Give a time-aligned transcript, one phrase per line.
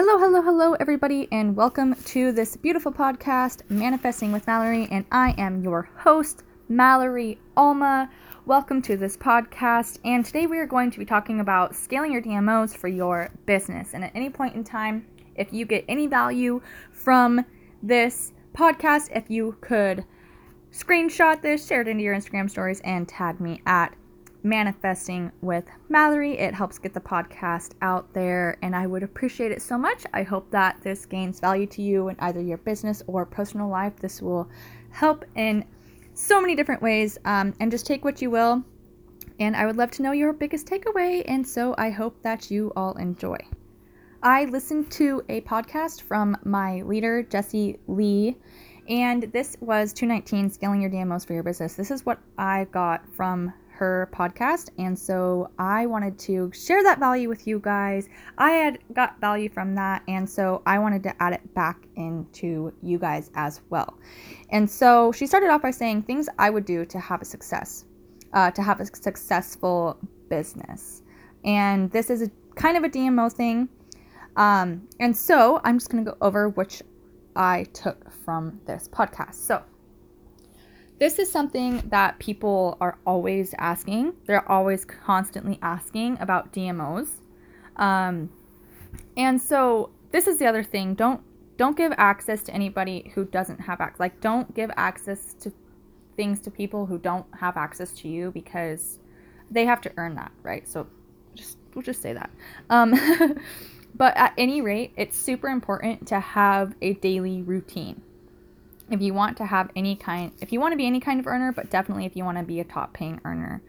[0.00, 4.86] Hello, hello, hello, everybody, and welcome to this beautiful podcast, Manifesting with Mallory.
[4.92, 8.08] And I am your host, Mallory Alma.
[8.46, 9.98] Welcome to this podcast.
[10.04, 13.92] And today we are going to be talking about scaling your DMOs for your business.
[13.92, 16.62] And at any point in time, if you get any value
[16.92, 17.44] from
[17.82, 20.04] this podcast, if you could
[20.70, 23.96] screenshot this, share it into your Instagram stories, and tag me at
[24.48, 26.38] manifesting with Mallory.
[26.38, 30.04] It helps get the podcast out there, and I would appreciate it so much.
[30.12, 33.96] I hope that this gains value to you in either your business or personal life.
[33.96, 34.48] This will
[34.90, 35.64] help in
[36.14, 38.64] so many different ways, um, and just take what you will.
[39.38, 42.72] And I would love to know your biggest takeaway, and so I hope that you
[42.74, 43.38] all enjoy.
[44.22, 48.36] I listened to a podcast from my leader, Jesse Lee,
[48.88, 51.74] and this was 219 Scaling Your DMOs for Your Business.
[51.74, 54.70] This is what I got from her podcast.
[54.76, 58.08] And so I wanted to share that value with you guys.
[58.36, 60.02] I had got value from that.
[60.08, 63.96] And so I wanted to add it back into you guys as well.
[64.50, 67.84] And so she started off by saying things I would do to have a success,
[68.32, 69.96] uh, to have a successful
[70.28, 71.02] business.
[71.44, 73.68] And this is a kind of a DMO thing.
[74.36, 76.82] Um, and so I'm just going to go over which
[77.36, 79.34] I took from this podcast.
[79.34, 79.62] So,
[80.98, 84.14] this is something that people are always asking.
[84.26, 87.08] They're always constantly asking about DMOs.
[87.76, 88.30] Um,
[89.16, 90.94] and so this is the other thing.
[90.94, 91.22] Don't
[91.56, 94.00] don't give access to anybody who doesn't have access.
[94.00, 95.52] Like don't give access to
[96.16, 98.98] things to people who don't have access to you because
[99.50, 100.68] they have to earn that, right?
[100.68, 100.86] So
[101.34, 102.30] just we'll just say that.
[102.70, 102.94] Um,
[103.94, 108.02] but at any rate, it's super important to have a daily routine
[108.90, 111.26] if you want to have any kind, if you want to be any kind of
[111.26, 113.62] earner, but definitely if you want to be a top paying earner,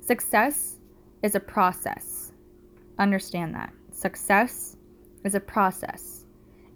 [0.00, 0.76] success
[1.22, 2.32] is a process.
[2.98, 3.72] Understand that.
[3.92, 4.76] Success
[5.24, 6.24] is a process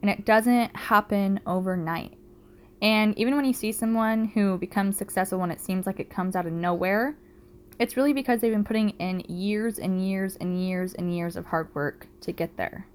[0.03, 2.14] and it doesn't happen overnight.
[2.81, 6.36] And even when you see someone who becomes successful when it seems like it comes
[6.36, 7.16] out of nowhere,
[7.78, 11.47] it's really because they've been putting in years and years and years and years of
[11.47, 12.87] hard work to get there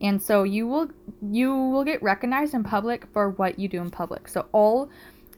[0.00, 0.88] and so you will
[1.22, 4.28] you will get recognized in public for what you do in public.
[4.28, 4.90] So all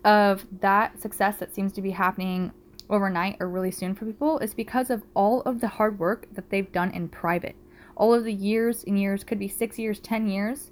[0.05, 2.53] of that success that seems to be happening
[2.89, 6.51] overnight or really soon for people is because of all of the hard work that
[6.51, 7.57] they've done in private.
[7.97, 10.71] All of the years and years could be six years ten years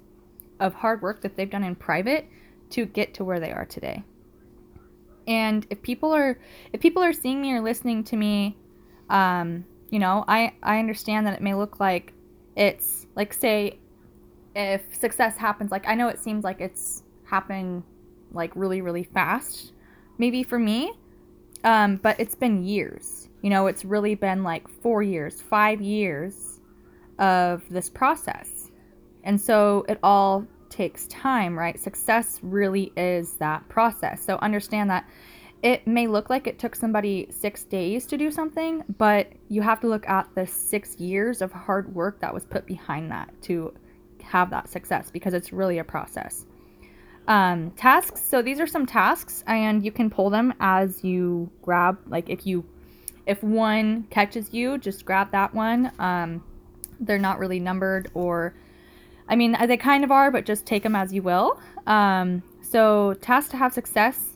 [0.59, 2.27] of hard work that they've done in private
[2.71, 4.03] to get to where they are today.
[5.27, 6.39] And if people are
[6.73, 8.57] if people are seeing me or listening to me
[9.09, 12.13] um, you know i i understand that it may look like
[12.55, 13.79] it's like say
[14.55, 17.83] if success happens like I know it seems like it's happened
[18.31, 19.73] like really really fast
[20.17, 20.91] maybe for me
[21.63, 23.27] um but it's been years.
[23.41, 26.59] You know it's really been like 4 years 5 years
[27.19, 28.71] of this process.
[29.23, 31.79] And so it all takes time right?
[31.79, 34.23] Success really is that process.
[34.23, 35.07] So understand that
[35.61, 39.79] it may look like it took somebody six days to do something, but you have
[39.81, 43.73] to look at the six years of hard work that was put behind that to
[44.23, 46.45] have that success because it's really a process.
[47.27, 48.21] Um, tasks.
[48.21, 51.99] So these are some tasks, and you can pull them as you grab.
[52.07, 52.65] Like if you,
[53.25, 55.91] if one catches you, just grab that one.
[55.99, 56.43] Um,
[56.99, 58.55] they're not really numbered, or,
[59.27, 61.59] I mean, they kind of are, but just take them as you will.
[61.85, 64.28] Um, so tasks to have success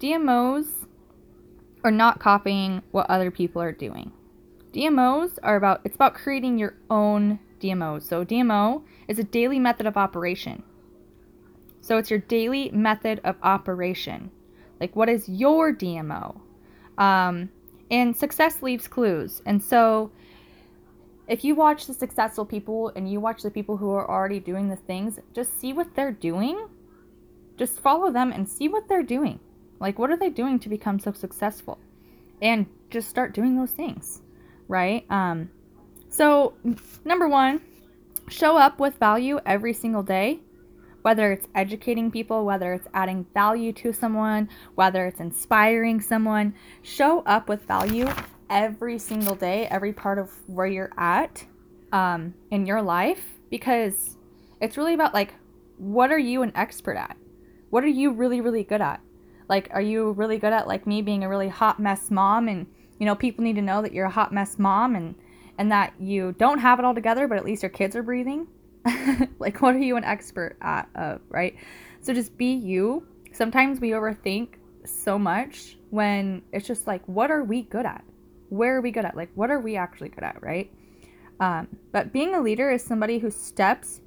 [0.00, 0.66] DMOs
[1.84, 4.12] are not copying what other people are doing.
[4.72, 8.02] DMOs are about it's about creating your own DMOs.
[8.02, 10.62] So DMO is a daily method of operation.
[11.80, 14.30] So it's your daily method of operation.
[14.80, 16.40] Like what is your DMO?
[16.98, 17.50] Um,
[17.90, 19.42] and success leaves clues.
[19.46, 20.10] And so
[21.28, 24.68] if you watch the successful people and you watch the people who are already doing
[24.68, 26.68] the things, just see what they're doing.
[27.56, 29.38] Just follow them and see what they're doing.
[29.80, 31.78] Like, what are they doing to become so successful?
[32.40, 34.22] And just start doing those things,
[34.68, 35.04] right?
[35.10, 35.50] Um,
[36.08, 36.54] so,
[37.04, 37.60] number one,
[38.28, 40.40] show up with value every single day,
[41.02, 46.54] whether it's educating people, whether it's adding value to someone, whether it's inspiring someone.
[46.82, 48.08] Show up with value
[48.48, 51.44] every single day, every part of where you're at
[51.92, 54.16] um, in your life, because
[54.60, 55.34] it's really about like,
[55.78, 57.16] what are you an expert at?
[57.70, 59.00] What are you really, really good at?
[59.48, 62.48] Like, are you really good at like me being a really hot mess mom?
[62.48, 62.66] And
[62.98, 65.14] you know, people need to know that you're a hot mess mom and
[65.58, 68.46] and that you don't have it all together, but at least your kids are breathing.
[69.38, 70.88] like, what are you an expert at?
[70.94, 71.56] Of right?
[72.00, 73.06] So just be you.
[73.32, 74.54] Sometimes we overthink
[74.84, 78.04] so much when it's just like, what are we good at?
[78.48, 79.16] Where are we good at?
[79.16, 80.42] Like, what are we actually good at?
[80.42, 80.70] Right?
[81.40, 84.00] Um, but being a leader is somebody who steps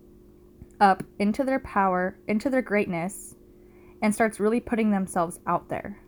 [0.80, 3.36] up into their power, into their greatness,
[4.02, 6.00] and starts really putting themselves out there.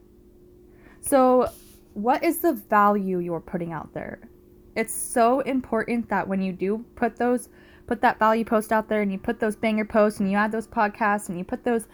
[1.01, 1.50] So,
[1.94, 4.30] what is the value you're putting out there?
[4.75, 7.50] It's so important that when you do put those
[7.88, 10.51] put that value post out there and you put those banger posts and you add
[10.51, 11.88] those podcasts and you put those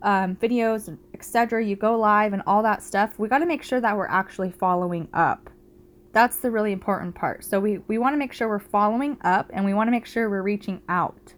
[0.00, 3.80] um, videos, etc., you go live and all that stuff, we got to make sure
[3.80, 5.50] that we're actually following up.
[6.12, 7.44] That's the really important part.
[7.44, 10.06] So we, we want to make sure we're following up and we want to make
[10.06, 11.34] sure we're reaching out.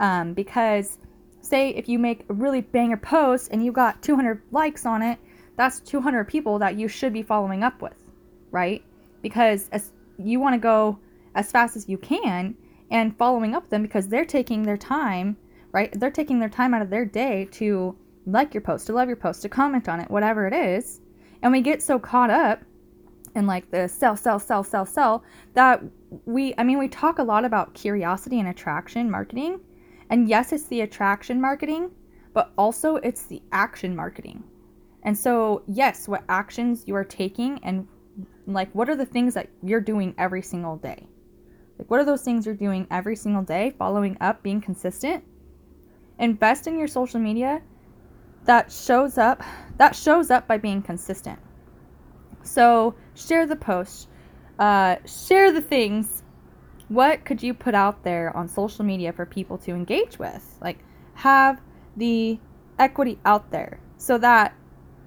[0.00, 0.98] Um, because,
[1.46, 5.18] say, if you make a really banger post and you got 200 likes on it,
[5.56, 8.10] that's 200 people that you should be following up with,
[8.50, 8.84] right?
[9.22, 10.98] Because as you want to go
[11.34, 12.54] as fast as you can
[12.90, 15.36] and following up them because they're taking their time,
[15.72, 15.98] right?
[15.98, 17.96] They're taking their time out of their day to
[18.26, 21.00] like your post, to love your post, to comment on it, whatever it is.
[21.42, 22.62] And we get so caught up
[23.34, 25.22] in like the sell, sell, sell, sell, sell
[25.54, 25.82] that
[26.24, 29.60] we, I mean, we talk a lot about curiosity and attraction marketing.
[30.10, 31.90] And yes, it's the attraction marketing,
[32.32, 34.44] but also it's the action marketing.
[35.02, 37.86] And so, yes, what actions you are taking and
[38.46, 41.06] like what are the things that you're doing every single day?
[41.78, 45.24] Like, what are those things you're doing every single day, following up, being consistent?
[46.18, 47.60] Invest in your social media
[48.44, 49.42] that shows up
[49.76, 51.38] that shows up by being consistent.
[52.42, 54.08] So share the post,
[54.58, 56.22] uh, share the things.
[56.88, 60.58] What could you put out there on social media for people to engage with?
[60.60, 60.78] Like
[61.14, 61.60] have
[61.96, 62.38] the
[62.78, 64.54] equity out there so that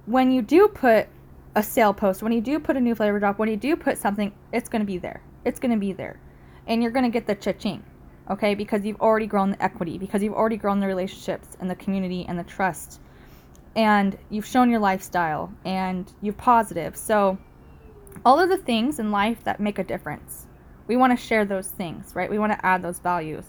[0.05, 1.07] when you do put
[1.55, 3.97] a sale post, when you do put a new flavor drop, when you do put
[3.97, 5.21] something, it's going to be there.
[5.45, 6.19] It's going to be there
[6.69, 7.83] and you're going to get the cha-ching
[8.29, 11.75] okay because you've already grown the equity because you've already grown the relationships and the
[11.75, 13.01] community and the trust
[13.75, 17.37] and you've shown your lifestyle and you're positive so
[18.23, 20.45] all of the things in life that make a difference
[20.89, 23.45] we want to share those things right we want to add those values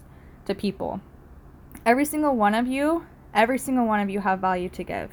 [0.46, 1.00] to people
[1.84, 3.04] every single one of you
[3.34, 5.10] every single one of you have value to give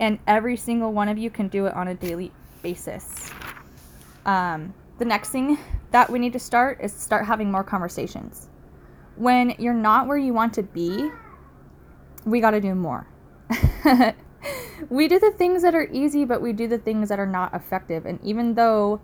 [0.00, 3.30] and every single one of you can do it on a daily basis
[4.24, 5.58] um, the next thing
[5.90, 8.48] that we need to start is start having more conversations.
[9.16, 11.10] When you're not where you want to be,
[12.24, 13.06] we got to do more.
[14.88, 17.54] we do the things that are easy, but we do the things that are not
[17.54, 18.06] effective.
[18.06, 19.00] And even though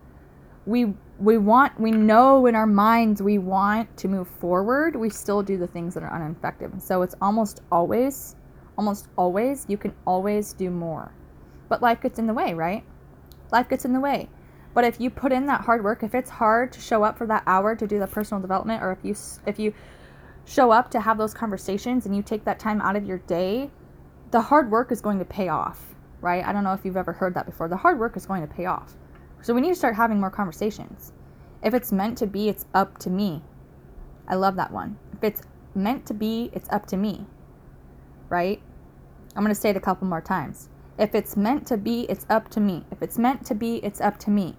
[0.69, 5.43] we we want we know in our minds we want to move forward, we still
[5.43, 6.73] do the things that are ineffective.
[6.79, 8.37] So it's almost always
[8.76, 11.12] almost always you can always do more.
[11.69, 12.85] But life gets in the way, right?
[13.50, 14.29] Life gets in the way.
[14.75, 17.26] But if you put in that hard work, if it's hard to show up for
[17.26, 19.17] that hour to do the personal development, or if you
[19.47, 19.73] if you
[20.44, 23.71] show up to have those conversations and you take that time out of your day,
[24.31, 26.44] the hard work is going to pay off, right?
[26.44, 27.69] I don't know if you've ever heard that before.
[27.69, 28.94] The hard work is going to pay off.
[29.40, 31.12] So we need to start having more conversations.
[31.62, 33.43] If it's meant to be, it's up to me.
[34.26, 34.99] I love that one.
[35.12, 35.43] If it's
[35.75, 37.26] meant to be, it's up to me.
[38.29, 38.61] Right?
[39.35, 40.69] I'm going to say it a couple more times.
[40.99, 42.85] If it's meant to be, it's up to me.
[42.90, 44.56] If it's meant to be, it's up to me.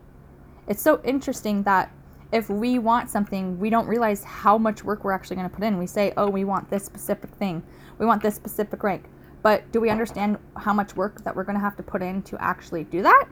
[0.68, 1.92] It's so interesting that
[2.32, 5.66] if we want something, we don't realize how much work we're actually going to put
[5.66, 5.78] in.
[5.78, 7.64] We say, oh, we want this specific thing,
[7.98, 9.06] we want this specific rank.
[9.42, 12.22] But do we understand how much work that we're going to have to put in
[12.24, 13.26] to actually do that?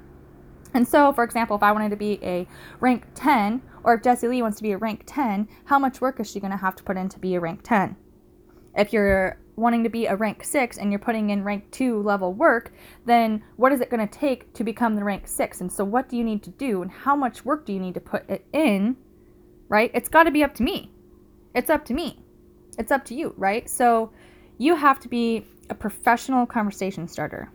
[0.74, 2.48] And so, for example, if I wanted to be a
[2.80, 6.20] rank 10, or if Jessie Lee wants to be a rank 10, how much work
[6.20, 7.96] is she going to have to put in to be a rank 10?
[8.76, 12.34] If you're wanting to be a rank 6 and you're putting in rank 2 level
[12.34, 12.72] work,
[13.06, 15.62] then what is it going to take to become the rank 6?
[15.62, 17.96] And so what do you need to do and how much work do you need
[17.96, 18.98] to put it in?
[19.68, 19.90] Right?
[19.94, 20.92] It's got to be up to me.
[21.56, 22.20] It's up to me.
[22.78, 23.68] It's up to you, right?
[23.68, 24.12] So
[24.60, 27.52] you have to be a professional conversation starter.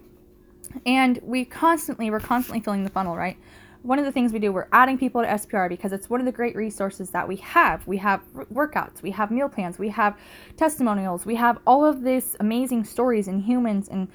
[0.87, 3.37] And we constantly, we're constantly filling the funnel, right?
[3.83, 6.27] one of the things we do, we're adding people to SPR because it's one of
[6.27, 7.87] the great resources that we have.
[7.87, 10.17] We have workouts, we have meal plans, we have
[10.57, 14.09] testimonials, we have all of these amazing stories and humans and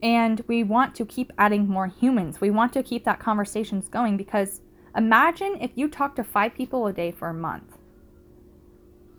[0.00, 2.40] and we want to keep adding more humans.
[2.40, 4.60] We want to keep that conversations going because
[4.96, 7.76] imagine if you talk to 5 people a day for a month.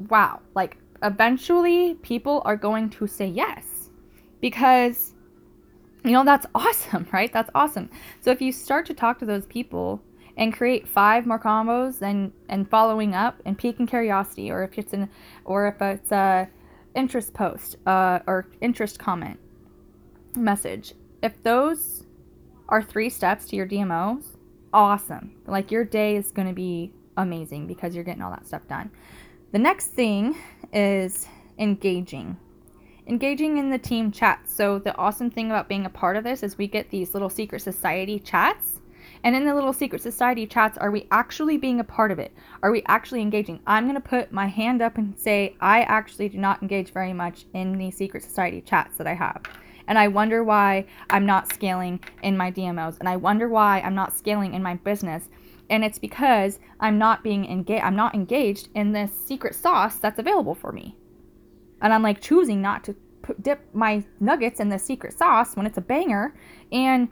[0.07, 3.89] Wow, like eventually people are going to say yes
[4.39, 5.15] because
[6.03, 7.31] you know, that's awesome, right?
[7.31, 7.89] That's awesome.
[8.21, 10.01] So if you start to talk to those people
[10.37, 14.93] and create five more combos and and following up and piquing curiosity, or if it's
[14.93, 15.09] an
[15.45, 16.49] or if it's a
[16.95, 19.39] interest post uh, or interest comment
[20.35, 22.05] message, if those
[22.69, 24.37] are three steps to your DMOs,
[24.73, 25.35] awesome.
[25.45, 28.91] Like your day is going to be amazing because you're getting all that stuff done.
[29.51, 30.37] The next thing
[30.71, 31.27] is
[31.57, 32.37] engaging
[33.09, 34.53] engaging in the team chats.
[34.53, 37.29] So the awesome thing about being a part of this is we get these little
[37.29, 38.79] secret society chats
[39.23, 42.33] And in the little secret society chats, are we actually being a part of it?
[42.63, 43.59] Are we actually engaging?
[43.67, 47.13] I'm going to put my hand up and say, I actually do not engage very
[47.13, 49.43] much in the secret society chats that I have.
[49.87, 52.99] And I wonder why I'm not scaling in my DMOs.
[52.99, 55.27] And I wonder why I'm not scaling in my business.
[55.69, 57.83] And it's because I'm not being engaged.
[57.83, 60.95] I'm not engaged in this secret sauce that's available for me.
[61.81, 65.65] And I'm like choosing not to put, dip my nuggets in the secret sauce when
[65.65, 66.33] it's a banger.
[66.71, 67.09] And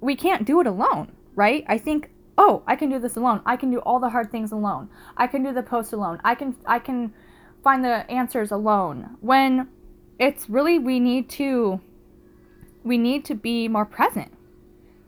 [0.00, 1.64] we can't do it alone, right?
[1.68, 3.40] I think, oh, I can do this alone.
[3.46, 4.88] I can do all the hard things alone.
[5.16, 6.20] I can do the post alone.
[6.24, 7.14] I can I can
[7.62, 9.16] find the answers alone.
[9.20, 9.68] When
[10.18, 11.80] it's really we need to
[12.84, 14.32] we need to be more present,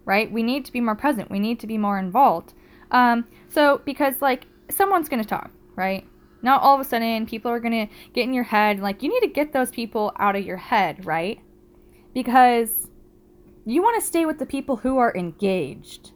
[0.05, 0.31] right?
[0.31, 1.31] We need to be more present.
[1.31, 2.55] We need to be more involved.
[2.91, 6.07] Um, so because like someone's gonna talk, right?
[6.45, 8.79] Now all of a sudden people are gonna get in your head.
[8.79, 11.41] Like you need to get those people out of your head, right?
[12.13, 12.91] Because
[13.65, 16.13] you want to stay with the people who are engaged.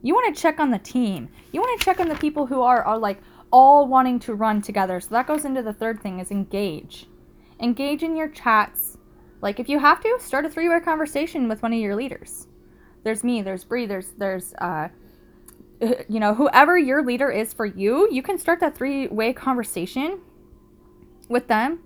[0.00, 1.28] You want to check on the team.
[1.50, 4.62] You want to check on the people who are, are like all wanting to run
[4.62, 5.00] together.
[5.00, 7.08] So that goes into the third thing is engage.
[7.58, 8.96] Engage in your chats.
[9.40, 12.46] Like if you have to, start a three-way conversation with one of your leaders.
[13.02, 14.88] There's me, there's Bree, there's there's uh
[16.08, 20.20] you know, whoever your leader is for you, you can start that three-way conversation
[21.28, 21.80] with them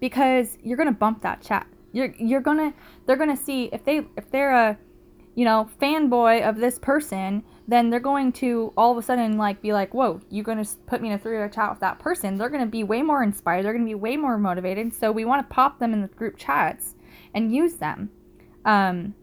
[0.00, 1.66] because you're going to bump that chat.
[1.92, 2.74] You're you're gonna
[3.06, 4.78] they're gonna see if they if they're a
[5.34, 9.62] you know fanboy of this person, then they're going to all of a sudden like
[9.62, 12.36] be like, whoa, you're gonna put me in a three-way chat with that person.
[12.36, 13.64] They're gonna be way more inspired.
[13.64, 14.92] They're gonna be way more motivated.
[14.92, 16.96] So we want to pop them in the group chats
[17.32, 18.10] and use them,
[18.66, 19.14] um,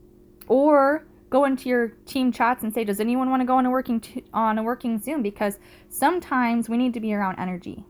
[0.47, 3.71] or go into your team chats and say, does anyone want to go on a
[3.71, 5.23] working t- on a working Zoom?
[5.23, 5.57] Because
[5.89, 7.83] sometimes we need to be around energy.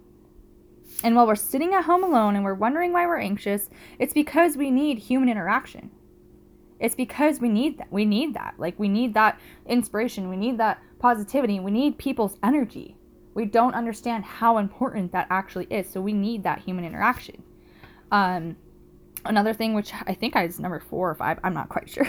[1.03, 3.69] And while we're sitting at home alone and we're wondering why we're anxious,
[3.99, 5.91] it's because we need human interaction.
[6.79, 7.91] It's because we need that.
[7.91, 8.53] We need that.
[8.57, 10.29] Like we need that inspiration.
[10.29, 11.59] We need that positivity.
[11.59, 12.95] We need people's energy.
[13.33, 15.89] We don't understand how important that actually is.
[15.89, 17.43] So we need that human interaction.
[18.09, 18.55] Um,
[19.25, 22.07] another thing, which I think is number four or five, I'm not quite sure.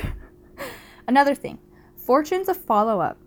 [1.06, 1.58] Another thing,
[1.96, 3.18] fortunes of follow up.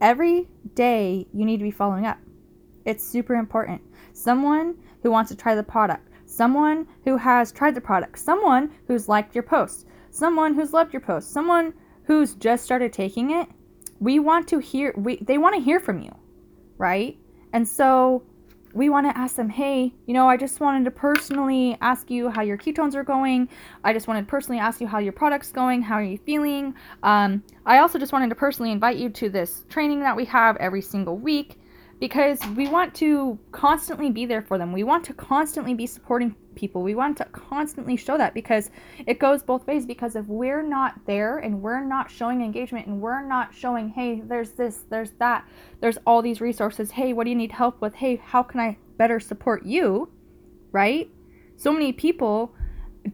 [0.00, 2.18] Every day you need to be following up.
[2.84, 7.80] It's super important someone who wants to try the product, someone who has tried the
[7.80, 11.72] product, someone who's liked your post, someone who's loved your post, someone
[12.04, 13.48] who's just started taking it.
[14.00, 16.14] We want to hear we they want to hear from you,
[16.76, 17.16] right?
[17.52, 18.22] And so
[18.78, 22.30] we want to ask them, hey, you know, I just wanted to personally ask you
[22.30, 23.48] how your ketones are going.
[23.82, 25.82] I just wanted to personally ask you how your product's going.
[25.82, 26.74] How are you feeling?
[27.02, 30.56] Um, I also just wanted to personally invite you to this training that we have
[30.58, 31.58] every single week
[32.00, 34.72] because we want to constantly be there for them.
[34.72, 36.82] We want to constantly be supporting people.
[36.82, 38.70] We want to constantly show that because
[39.06, 39.86] it goes both ways.
[39.86, 44.20] Because if we're not there and we're not showing engagement and we're not showing, hey,
[44.20, 45.44] there's this, there's that,
[45.80, 46.92] there's all these resources.
[46.92, 47.94] Hey, what do you need help with?
[47.94, 50.08] Hey, how can I better support you?
[50.70, 51.10] Right?
[51.56, 52.54] So many people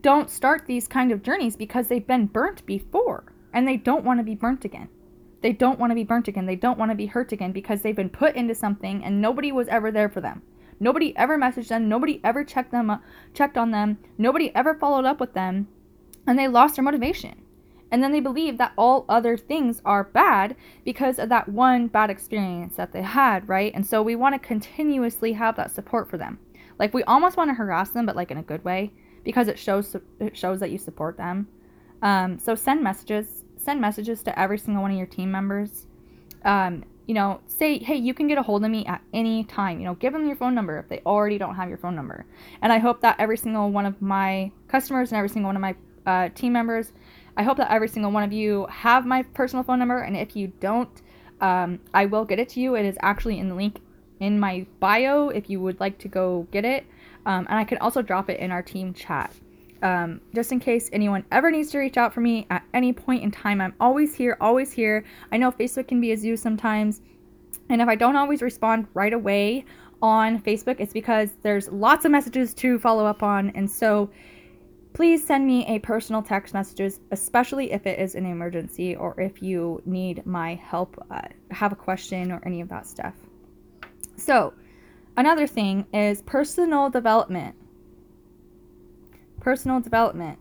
[0.02, 4.20] don't start these kind of journeys because they've been burnt before and they don't want
[4.20, 4.88] to be burnt again.
[5.44, 6.46] They don't want to be burnt again.
[6.46, 9.52] They don't want to be hurt again because they've been put into something and nobody
[9.52, 10.40] was ever there for them.
[10.80, 11.86] Nobody ever messaged them.
[11.86, 12.96] Nobody ever checked them, uh,
[13.34, 13.98] checked on them.
[14.16, 15.68] Nobody ever followed up with them,
[16.26, 17.42] and they lost their motivation.
[17.90, 22.08] And then they believe that all other things are bad because of that one bad
[22.08, 23.70] experience that they had, right?
[23.74, 26.38] And so we want to continuously have that support for them.
[26.78, 29.58] Like we almost want to harass them, but like in a good way because it
[29.58, 31.48] shows it shows that you support them.
[32.00, 35.87] Um, so send messages send messages to every single one of your team members.
[36.44, 39.78] Um, you know, say, hey, you can get a hold of me at any time.
[39.78, 42.25] You know, give them your phone number if they already don't have your phone number.
[42.62, 45.62] And I hope that every single one of my customers and every single one of
[45.62, 45.75] my
[46.06, 46.92] uh, team members,
[47.37, 49.99] I hope that every single one of you have my personal phone number.
[49.99, 50.90] And if you don't,
[51.40, 52.75] um, I will get it to you.
[52.75, 53.80] It is actually in the link
[54.21, 56.87] in my bio if you would like to go get it.
[57.26, 59.33] Um, and I can also drop it in our team chat
[59.84, 63.22] um, just in case anyone ever needs to reach out for me at any point
[63.22, 63.60] in time.
[63.60, 65.04] I'm always here, always here.
[65.30, 67.02] I know Facebook can be a zoo sometimes.
[67.68, 69.66] And if I don't always respond right away
[70.00, 73.50] on Facebook, it's because there's lots of messages to follow up on.
[73.50, 74.10] And so
[74.94, 79.42] please send me a personal text messages, especially if it is an emergency or if
[79.42, 83.14] you need my help, uh, have a question or any of that stuff.
[84.16, 84.54] So,
[85.16, 87.56] another thing is personal development
[89.44, 90.38] personal development.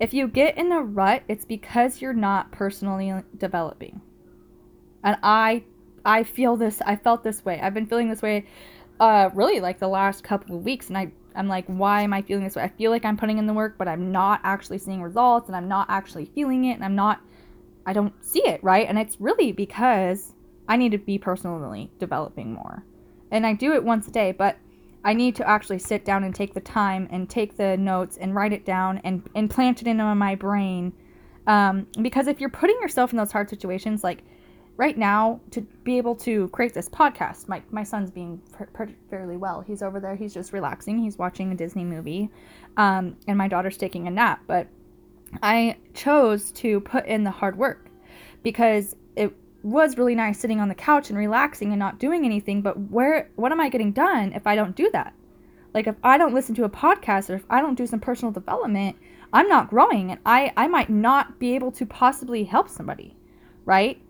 [0.00, 4.00] If you get in a rut, it's because you're not personally developing.
[5.04, 5.64] And I
[6.04, 7.60] I feel this I felt this way.
[7.60, 8.46] I've been feeling this way
[8.98, 12.22] uh really like the last couple of weeks and I I'm like why am I
[12.22, 12.62] feeling this way?
[12.62, 15.56] I feel like I'm putting in the work but I'm not actually seeing results and
[15.56, 17.20] I'm not actually feeling it and I'm not
[17.84, 18.88] I don't see it, right?
[18.88, 20.32] And it's really because
[20.66, 22.84] I need to be personally developing more.
[23.30, 24.56] And I do it once a day, but
[25.04, 28.34] I need to actually sit down and take the time and take the notes and
[28.34, 30.92] write it down and implant it into my brain.
[31.46, 34.22] Um, because if you're putting yourself in those hard situations, like
[34.76, 38.40] right now, to be able to create this podcast, my, my son's being
[39.08, 39.60] fairly well.
[39.60, 42.30] He's over there, he's just relaxing, he's watching a Disney movie,
[42.76, 44.42] um, and my daughter's taking a nap.
[44.46, 44.68] But
[45.42, 47.90] I chose to put in the hard work
[48.42, 48.96] because
[49.62, 53.30] was really nice sitting on the couch and relaxing and not doing anything, but where
[53.36, 55.14] what am I getting done if I don't do that?
[55.74, 58.32] Like if I don't listen to a podcast or if I don't do some personal
[58.32, 58.96] development,
[59.32, 63.16] I'm not growing and I I might not be able to possibly help somebody,
[63.64, 64.00] right?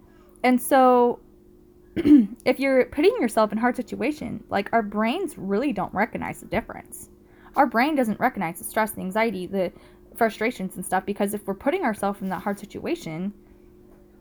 [0.42, 1.20] And so
[1.96, 7.10] if you're putting yourself in hard situation, like our brains really don't recognize the difference.
[7.56, 9.72] Our brain doesn't recognize the stress, the anxiety, the
[10.16, 13.32] frustrations and stuff because if we're putting ourselves in that hard situation,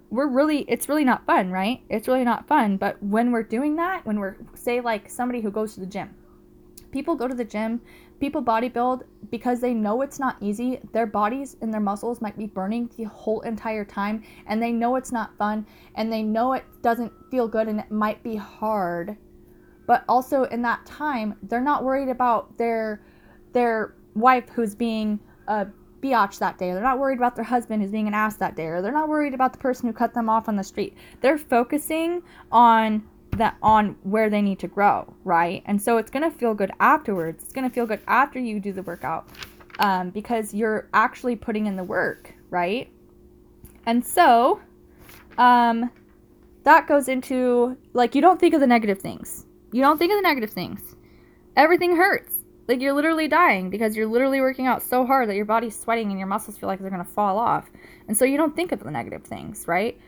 [0.10, 1.82] we're really it's really not fun, right?
[1.89, 2.78] It's really not fun.
[2.78, 6.16] But when we're doing that, when we're say like somebody who goes to the gym,
[6.92, 7.82] people go to the gym,
[8.20, 10.80] people bodybuild because they know it's not easy.
[10.94, 14.96] Their bodies and their muscles might be burning the whole entire time, and they know
[14.96, 19.18] it's not fun, and they know it doesn't feel good, and it might be hard.
[19.86, 23.01] But also in that time, they're not worried about their
[23.54, 25.68] their wife who's being a
[26.01, 26.72] biatch that day.
[26.72, 29.10] They're not worried about their husband who's being an ass that day, or they're not
[29.10, 30.96] worried about the person who cut them off on the street.
[31.22, 35.63] They're focusing on that on where they need to grow, right?
[35.65, 37.44] And so it's gonna feel good afterwards.
[37.44, 39.29] It's gonna feel good after you do the workout
[39.79, 42.89] um, because you're actually putting in the work, right?
[43.86, 44.60] And so
[45.38, 45.89] um,
[46.63, 49.46] that goes into like you don't think of the negative things.
[49.72, 50.96] You don't think of the negative things.
[51.56, 52.38] Everything hurts
[52.70, 56.12] like you're literally dying because you're literally working out so hard that your body's sweating
[56.12, 57.68] and your muscles feel like they're going to fall off.
[58.08, 60.00] And so you don't think of the negative things, right?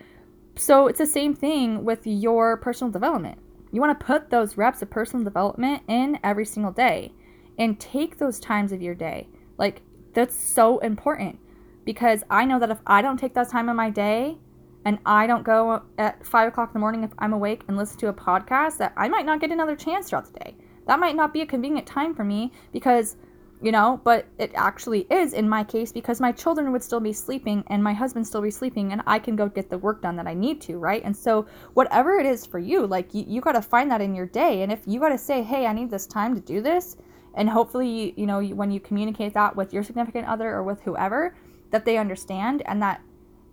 [0.55, 3.39] So it's the same thing with your personal development.
[3.71, 7.13] You want to put those reps of personal development in every single day
[7.57, 9.27] and take those times of your day.
[9.57, 9.81] Like
[10.13, 11.39] that's so important
[11.83, 14.37] because I know that if I don't take that time in my day
[14.85, 17.97] and I don't go at five o'clock in the morning if I'm awake and listen
[17.99, 20.55] to a podcast, that I might not get another chance throughout the day.
[20.87, 23.15] That might not be a convenient time for me because,
[23.61, 27.13] you know, but it actually is in my case because my children would still be
[27.13, 30.15] sleeping and my husband still be sleeping and I can go get the work done
[30.17, 31.03] that I need to, right?
[31.03, 34.15] And so, whatever it is for you, like you, you got to find that in
[34.15, 34.63] your day.
[34.63, 36.97] And if you got to say, hey, I need this time to do this,
[37.35, 41.35] and hopefully, you know, when you communicate that with your significant other or with whoever,
[41.69, 43.01] that they understand and that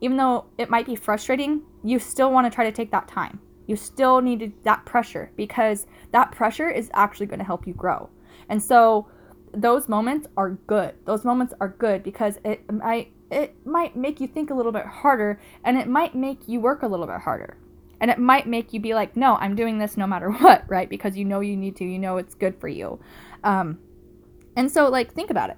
[0.00, 3.40] even though it might be frustrating, you still want to try to take that time
[3.68, 8.08] you still needed that pressure because that pressure is actually going to help you grow.
[8.48, 9.06] And so
[9.52, 10.94] those moments are good.
[11.04, 14.86] Those moments are good because it might it might make you think a little bit
[14.86, 17.58] harder and it might make you work a little bit harder.
[18.00, 20.88] And it might make you be like, no, I'm doing this no matter what, right?
[20.88, 22.98] Because you know you need to, you know it's good for you.
[23.44, 23.78] Um,
[24.56, 25.56] and so, like, think about it.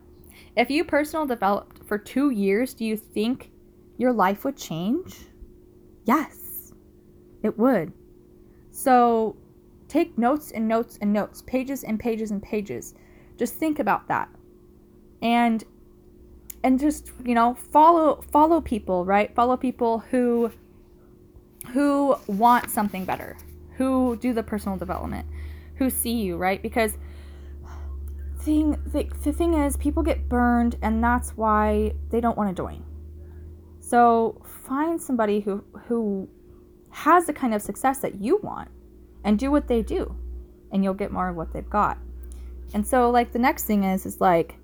[0.57, 3.53] If you personal developed for two years, do you think
[3.99, 5.27] your life would change?
[6.07, 6.73] Yes,
[7.43, 7.93] it would.
[8.81, 9.37] So
[9.89, 12.95] take notes and notes and notes, pages and pages and pages.
[13.37, 14.31] Just think about that.
[15.21, 15.63] And
[16.65, 19.35] and just, you know, follow follow people, right?
[19.35, 20.51] Follow people who
[21.75, 23.37] who want something better,
[23.77, 25.27] who do the personal development,
[25.75, 26.63] who see you, right?
[26.63, 26.97] Because
[28.39, 32.63] thing the, the thing is people get burned and that's why they don't want to
[32.63, 32.83] join.
[33.81, 36.31] So find somebody who who
[36.91, 38.69] has the kind of success that you want
[39.25, 40.15] and do what they do
[40.73, 41.99] and you'll get more of what they've got.
[42.75, 44.57] And so like the next thing is is like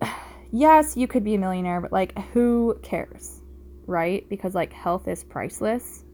[0.52, 3.40] yes, you could be a millionaire, but like who cares?
[3.86, 4.28] Right?
[4.28, 6.04] Because like health is priceless.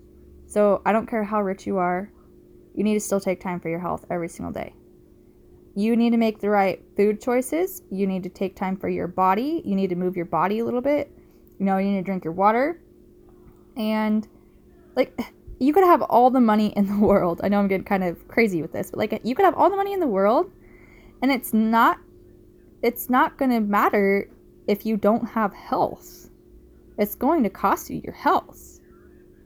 [0.46, 2.10] So I don't care how rich you are,
[2.74, 4.72] you need to still take time for your health every single day.
[5.74, 7.82] You need to make the right food choices.
[7.90, 9.62] You need to take time for your body.
[9.64, 11.10] You need to move your body a little bit.
[11.58, 12.80] You know, you need to drink your water.
[13.76, 14.26] And
[14.98, 17.40] like you could have all the money in the world.
[17.42, 19.70] I know I'm getting kind of crazy with this, but like you could have all
[19.70, 20.50] the money in the world
[21.22, 21.98] and it's not
[22.82, 24.28] it's not going to matter
[24.66, 26.28] if you don't have health.
[26.98, 28.80] It's going to cost you your health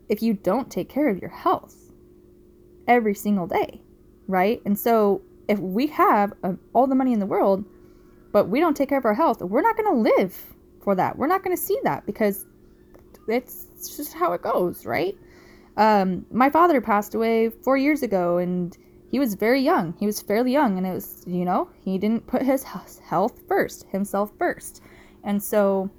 [0.08, 1.76] if you don't take care of your health
[2.88, 3.80] every single day,
[4.26, 4.60] right?
[4.66, 7.64] And so if we have uh, all the money in the world
[8.32, 11.18] but we don't take care of our health, we're not going to live for that.
[11.18, 12.46] We're not going to see that because
[13.28, 15.14] it's just how it goes, right?
[15.76, 18.76] Um, my father passed away four years ago, and
[19.10, 19.94] he was very young.
[19.98, 23.86] He was fairly young, and it was, you know, he didn't put his health first,
[23.90, 24.82] himself first.
[25.24, 25.90] And so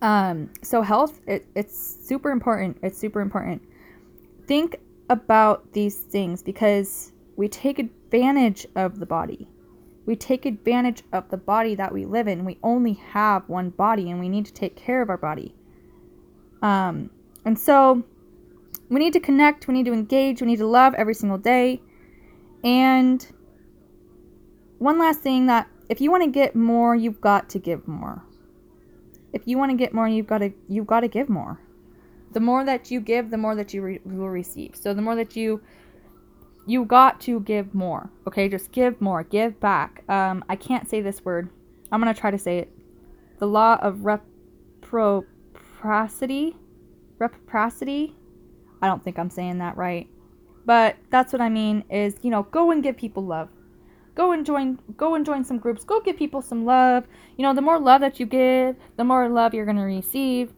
[0.00, 2.78] Um, so health, it, it's super important.
[2.82, 3.62] It's super important.
[4.46, 4.76] Think
[5.10, 9.48] about these things because we take advantage of the body.
[10.06, 12.44] We take advantage of the body that we live in.
[12.44, 15.52] We only have one body and we need to take care of our body.
[16.62, 17.10] Um,
[17.44, 18.04] and so
[18.88, 21.82] we need to connect, we need to engage, we need to love every single day.
[22.64, 23.26] And
[24.78, 28.24] one last thing that if you want to get more, you've got to give more.
[29.32, 31.60] If you want to get more, you've got to you've got to give more.
[32.32, 34.76] The more that you give, the more that you re- will receive.
[34.76, 35.60] So the more that you
[36.66, 38.10] you got to give more.
[38.26, 40.04] Okay, just give more, give back.
[40.08, 41.50] Um, I can't say this word.
[41.90, 42.70] I'm gonna try to say it.
[43.38, 46.56] The law of reciprocity.
[47.18, 48.14] Reciprocity.
[48.82, 50.08] I don't think I'm saying that right,
[50.64, 51.84] but that's what I mean.
[51.90, 53.48] Is you know go and give people love.
[54.14, 55.84] Go and join go and join some groups.
[55.84, 57.04] Go give people some love.
[57.36, 60.52] You know the more love that you give the more love you're going to receive.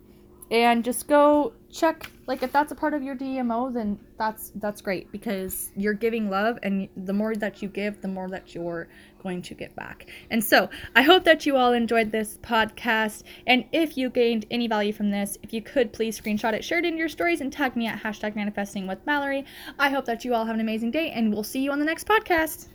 [0.50, 4.80] And just go check like if that's a part of your DMO then that's that's
[4.80, 8.88] great because you're giving love and the more that you give the more that you're
[9.22, 10.09] going to get back.
[10.30, 14.66] And so, I hope that you all enjoyed this podcast and if you gained any
[14.66, 17.52] value from this, if you could please screenshot it, share it in your stories and
[17.52, 19.44] tag me at hashtag manifesting with Mallory.
[19.78, 21.85] I hope that you all have an amazing day and we'll see you on the
[21.85, 22.68] next podcast.